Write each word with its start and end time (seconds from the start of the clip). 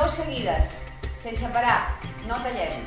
dos 0.00 0.12
seguides, 0.12 0.84
sense 1.20 1.46
parar. 1.52 2.00
No 2.26 2.38
tallem. 2.40 2.80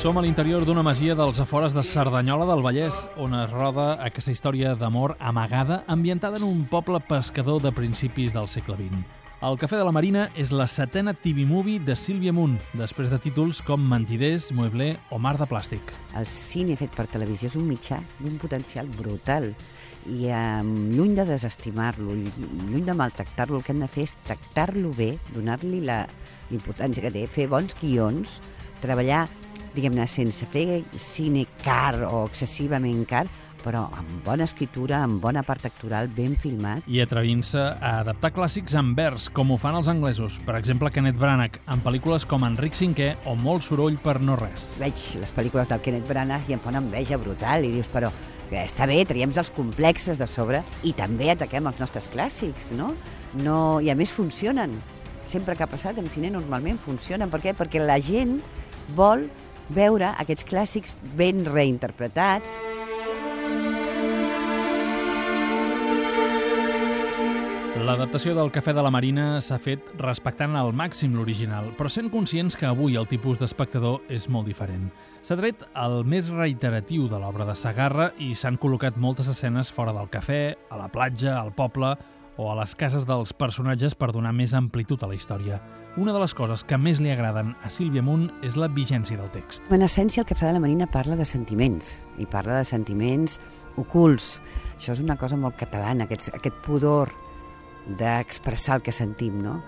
Som 0.00 0.16
a 0.16 0.22
l'interior 0.24 0.64
d'una 0.64 0.84
masia 0.84 1.16
dels 1.16 1.40
afores 1.42 1.74
de 1.76 1.84
Cerdanyola 1.84 2.46
del 2.48 2.64
Vallès, 2.64 2.96
on 3.20 3.34
es 3.36 3.52
roda 3.52 3.96
aquesta 4.04 4.32
història 4.32 4.74
d'amor 4.74 5.16
amagada 5.20 5.82
ambientada 5.86 6.40
en 6.40 6.48
un 6.48 6.64
poble 6.64 7.00
pescador 7.00 7.60
de 7.60 7.72
principis 7.72 8.32
del 8.32 8.48
segle 8.48 8.76
XX. 8.80 9.25
El 9.46 9.54
Cafè 9.60 9.76
de 9.78 9.84
la 9.86 9.92
Marina 9.94 10.24
és 10.34 10.50
la 10.50 10.64
setena 10.66 11.12
TV 11.14 11.44
movie 11.46 11.78
de 11.78 11.94
Sílvia 11.94 12.32
Munt, 12.34 12.56
després 12.74 13.12
de 13.12 13.18
títols 13.22 13.60
com 13.62 13.84
Mentiders, 13.92 14.48
Mueble 14.56 14.88
o 15.14 15.20
Mar 15.22 15.36
de 15.38 15.46
Plàstic. 15.46 15.92
El 16.18 16.26
cine 16.26 16.74
fet 16.80 16.90
per 16.96 17.04
televisió 17.12 17.46
és 17.46 17.54
un 17.60 17.68
mitjà 17.68 18.00
d'un 18.18 18.40
potencial 18.42 18.90
brutal 18.96 19.52
i 20.10 20.32
eh, 20.34 20.40
lluny 20.66 21.14
de 21.14 21.28
desestimar-lo, 21.28 22.16
lluny 22.16 22.82
de 22.88 22.96
maltractar-lo, 22.98 23.60
el 23.60 23.62
que 23.62 23.70
hem 23.76 23.84
de 23.84 23.90
fer 23.92 24.08
és 24.08 24.16
tractar-lo 24.26 24.90
bé, 24.98 25.12
donar-li 25.30 25.84
la 25.86 26.00
importància 26.50 27.04
que 27.04 27.14
té, 27.14 27.28
fer 27.30 27.46
bons 27.52 27.78
guions, 27.78 28.40
treballar, 28.82 29.28
diguem-ne, 29.76 30.08
sense 30.10 30.50
fer 30.50 30.82
cine 30.98 31.46
car 31.62 32.00
o 32.08 32.24
excessivament 32.26 33.06
car, 33.06 33.28
però 33.66 33.88
amb 33.98 34.22
bona 34.22 34.46
escriptura, 34.46 35.00
amb 35.02 35.18
bona 35.22 35.42
part 35.46 35.66
actoral, 35.66 36.06
ben 36.14 36.36
filmat. 36.38 36.86
I 36.86 37.00
atrevint-se 37.02 37.58
a 37.58 37.96
adaptar 38.04 38.30
clàssics 38.36 38.76
en 38.78 38.92
vers, 38.94 39.26
com 39.34 39.50
ho 39.50 39.58
fan 39.58 39.74
els 39.78 39.90
anglesos. 39.90 40.38
Per 40.46 40.54
exemple, 40.58 40.92
Kenneth 40.94 41.18
Branagh, 41.18 41.58
en 41.74 41.82
pel·lícules 41.82 42.28
com 42.30 42.46
Enric 42.46 42.78
V 42.78 43.10
o 43.26 43.34
Molt 43.34 43.66
soroll 43.66 43.98
per 44.02 44.20
no 44.22 44.38
res. 44.38 44.76
Veig 44.78 45.02
les 45.18 45.34
pel·lícules 45.34 45.72
del 45.72 45.82
Kenneth 45.82 46.06
Branagh 46.06 46.46
i 46.48 46.54
em 46.54 46.62
fa 46.62 46.70
una 46.70 46.84
enveja 46.84 47.18
brutal 47.18 47.66
i 47.66 47.72
dius, 47.74 47.90
però 47.90 48.12
que 48.46 48.60
està 48.62 48.86
bé, 48.86 49.00
traiem 49.02 49.32
els 49.34 49.50
complexes 49.50 50.20
de 50.22 50.28
sobre 50.30 50.62
i 50.86 50.92
també 50.94 51.32
ataquem 51.32 51.66
els 51.66 51.80
nostres 51.82 52.06
clàssics, 52.12 52.70
no? 52.78 52.92
no 53.42 53.80
I 53.82 53.90
a 53.90 53.98
més 53.98 54.14
funcionen. 54.14 54.78
Sempre 55.26 55.56
que 55.56 55.66
ha 55.66 55.70
passat 55.70 55.98
en 55.98 56.06
cine 56.06 56.30
normalment 56.30 56.78
funcionen. 56.78 57.32
Per 57.32 57.42
què? 57.42 57.56
Perquè 57.58 57.82
la 57.82 57.98
gent 57.98 58.38
vol 58.94 59.26
veure 59.74 60.12
aquests 60.14 60.46
clàssics 60.46 60.94
ben 61.18 61.42
reinterpretats. 61.48 62.60
L'adaptació 67.86 68.32
del 68.34 68.48
Cafè 68.50 68.72
de 68.74 68.82
la 68.82 68.90
Marina 68.90 69.36
s'ha 69.38 69.60
fet 69.62 69.92
respectant 70.00 70.56
al 70.58 70.72
màxim 70.74 71.12
l'original, 71.14 71.68
però 71.78 71.86
sent 71.92 72.08
conscients 72.10 72.56
que 72.58 72.66
avui 72.66 72.96
el 72.98 73.06
tipus 73.06 73.38
d'espectador 73.38 74.00
és 74.10 74.24
molt 74.26 74.48
diferent. 74.50 74.88
S'ha 75.22 75.36
tret 75.38 75.60
el 75.78 76.00
més 76.02 76.26
reiteratiu 76.32 77.04
de 77.06 77.20
l'obra 77.22 77.44
de 77.46 77.54
Sagarra 77.54 78.08
i 78.18 78.32
s'han 78.34 78.58
col·locat 78.58 78.98
moltes 78.98 79.28
escenes 79.30 79.70
fora 79.70 79.94
del 79.94 80.10
cafè, 80.10 80.40
a 80.66 80.80
la 80.80 80.88
platja, 80.90 81.36
al 81.38 81.52
poble 81.54 81.92
o 82.34 82.48
a 82.50 82.56
les 82.58 82.74
cases 82.74 83.06
dels 83.06 83.30
personatges 83.38 83.94
per 83.94 84.08
donar 84.10 84.32
més 84.34 84.56
amplitud 84.58 85.04
a 85.04 85.10
la 85.12 85.14
història. 85.14 85.60
Una 85.96 86.12
de 86.12 86.22
les 86.24 86.34
coses 86.34 86.64
que 86.66 86.76
més 86.76 86.98
li 86.98 87.12
agraden 87.14 87.52
a 87.62 87.70
Sílvia 87.70 88.02
Munt 88.02 88.32
és 88.42 88.58
la 88.58 88.66
vigència 88.66 89.20
del 89.20 89.30
text. 89.30 89.62
En 89.70 89.86
essència, 89.86 90.24
el 90.24 90.26
Cafè 90.26 90.48
de 90.50 90.56
la 90.56 90.64
Marina 90.64 90.90
parla 90.90 91.14
de 91.14 91.24
sentiments, 91.24 92.00
i 92.18 92.26
parla 92.26 92.58
de 92.58 92.66
sentiments 92.66 93.38
ocults. 93.78 94.40
Això 94.74 94.98
és 94.98 95.04
una 95.06 95.16
cosa 95.16 95.38
molt 95.38 95.54
catalana, 95.62 96.10
aquest, 96.10 96.34
aquest 96.34 96.58
pudor 96.66 97.14
d'expressar 97.98 98.80
el 98.80 98.86
que 98.86 98.94
sentim, 98.94 99.38
no? 99.42 99.60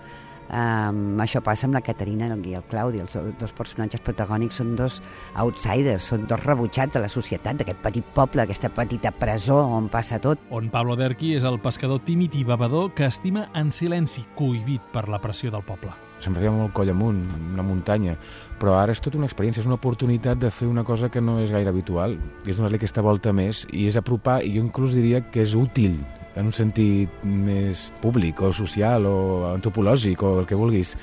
Um, 0.49 1.19
això 1.21 1.43
passa 1.45 1.67
amb 1.67 1.75
la 1.77 1.81
Caterina 1.85 2.25
i 2.25 2.55
el 2.57 2.63
Claudi, 2.65 2.97
els 3.03 3.13
dos 3.37 3.51
personatges 3.53 4.01
protagònics 4.01 4.57
són 4.57 4.73
dos 4.75 4.97
outsiders, 5.37 6.07
són 6.09 6.25
dos 6.25 6.41
rebutjats 6.41 6.95
de 6.95 7.03
la 7.03 7.09
societat, 7.09 7.59
d'aquest 7.59 7.83
petit 7.83 8.07
poble, 8.15 8.41
aquesta 8.41 8.71
petita 8.73 9.11
presó 9.13 9.59
on 9.61 9.91
passa 9.93 10.17
tot. 10.19 10.41
On 10.49 10.71
Pablo 10.73 10.97
Derqui 10.97 11.35
és 11.37 11.45
el 11.45 11.59
pescador 11.61 12.01
tímid 12.01 12.33
i 12.33 12.43
bebedor 12.43 12.95
que 12.97 13.05
estima 13.05 13.45
en 13.53 13.71
silenci, 13.71 14.25
cohibit 14.35 14.89
per 14.91 15.05
la 15.07 15.21
pressió 15.21 15.53
del 15.53 15.65
poble. 15.67 15.93
Se'm 16.19 16.33
feia 16.35 16.51
molt 16.51 16.73
coll 16.73 16.89
amunt, 16.91 17.21
una 17.53 17.63
muntanya, 17.63 18.17
però 18.59 18.73
ara 18.75 18.91
és 18.91 19.05
tota 19.05 19.21
una 19.21 19.29
experiència, 19.29 19.61
és 19.61 19.69
una 19.69 19.77
oportunitat 19.77 20.41
de 20.41 20.49
fer 20.51 20.67
una 20.67 20.83
cosa 20.83 21.13
que 21.13 21.21
no 21.21 21.37
és 21.39 21.53
gaire 21.53 21.69
habitual, 21.69 22.17
és 22.45 22.57
donar-li 22.57 22.81
aquesta 22.81 23.05
volta 23.05 23.31
més 23.31 23.67
i 23.69 23.85
és 23.87 24.01
apropar, 24.01 24.41
i 24.41 24.57
jo 24.57 24.65
inclús 24.65 24.97
diria 24.97 25.21
que 25.29 25.45
és 25.45 25.53
útil 25.55 26.01
en 26.39 26.47
un 26.47 26.55
sentit 26.55 27.23
més 27.23 27.89
públic 28.03 28.39
o 28.41 28.53
social 28.55 29.05
o 29.09 29.17
antropològic 29.51 30.23
o 30.23 30.39
el 30.41 30.47
que 30.49 30.57
vulguis, 30.57 30.95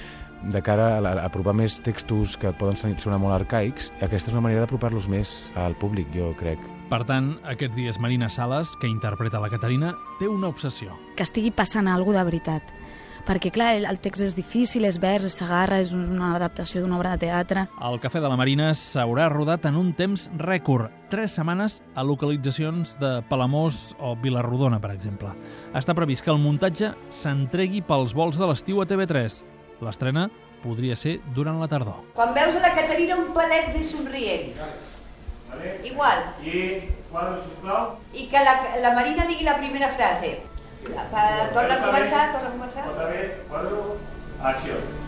de 0.46 0.62
cara 0.62 0.96
a, 0.98 1.12
apropar 1.24 1.54
més 1.56 1.78
textos 1.84 2.36
que 2.40 2.52
poden 2.56 2.76
sonar 3.00 3.18
molt 3.20 3.34
arcaics, 3.36 3.90
aquesta 4.04 4.30
és 4.30 4.36
una 4.36 4.44
manera 4.44 4.64
d'apropar-los 4.64 5.08
més 5.12 5.36
al 5.58 5.76
públic, 5.80 6.08
jo 6.14 6.32
crec. 6.38 6.60
Per 6.90 7.02
tant, 7.08 7.34
aquests 7.50 7.76
dies 7.76 7.98
Marina 8.00 8.28
Sales, 8.30 8.76
que 8.80 8.88
interpreta 8.88 9.42
la 9.42 9.50
Caterina, 9.50 9.94
té 10.20 10.28
una 10.30 10.52
obsessió. 10.52 10.94
Que 11.16 11.26
estigui 11.26 11.50
passant 11.50 11.90
alguna 11.90 12.22
de 12.22 12.30
veritat 12.30 12.76
perquè 13.26 13.50
clar, 13.52 13.74
el 13.76 13.98
text 14.02 14.22
és 14.22 14.34
difícil, 14.36 14.86
és 14.86 15.00
vers, 15.02 15.26
és 15.26 15.34
sagarra, 15.40 15.80
és 15.82 15.92
una 15.96 16.32
adaptació 16.36 16.80
d'una 16.82 16.96
obra 16.98 17.16
de 17.16 17.26
teatre. 17.26 17.66
El 17.82 17.98
Cafè 18.02 18.22
de 18.22 18.30
la 18.30 18.38
Marina 18.38 18.70
s'haurà 18.78 19.26
rodat 19.32 19.66
en 19.68 19.76
un 19.80 19.92
temps 19.98 20.28
rècord, 20.38 20.94
tres 21.10 21.36
setmanes 21.36 21.80
a 21.94 22.06
localitzacions 22.06 22.96
de 23.02 23.12
Palamós 23.28 23.90
o 23.98 24.14
Vilarrodona, 24.22 24.80
per 24.82 24.94
exemple. 24.94 25.34
Està 25.74 25.94
previst 25.98 26.24
que 26.24 26.32
el 26.34 26.42
muntatge 26.42 26.94
s'entregui 27.10 27.82
pels 27.86 28.14
vols 28.16 28.38
de 28.38 28.48
l'estiu 28.48 28.82
a 28.82 28.88
TV3. 28.88 29.42
L'estrena 29.84 30.28
podria 30.62 30.96
ser 30.96 31.18
durant 31.34 31.60
la 31.60 31.68
tardor. 31.70 32.02
Quan 32.16 32.34
veus 32.36 32.56
a 32.56 32.62
la 32.64 32.74
Caterina 32.78 33.18
un 33.20 33.32
palet 33.36 33.74
més 33.74 33.90
somrient. 33.90 34.54
Vale. 35.50 35.78
Igual. 35.86 36.22
I 36.42 36.62
quadre, 37.10 37.40
sisplau. 37.44 37.96
I 38.14 38.26
que 38.30 38.42
la, 38.42 38.54
la 38.82 38.92
Marina 38.96 39.26
digui 39.28 39.46
la 39.46 39.58
primera 39.60 39.90
frase. 39.94 40.38
Torna 40.94 41.74
a 41.74 41.86
començar, 41.86 42.32
torna 42.32 42.48
a 42.48 42.52
començar. 42.52 42.88
Otra 42.88 43.06
vez, 43.06 43.32
quadro, 43.48 43.98
acció. 44.42 45.05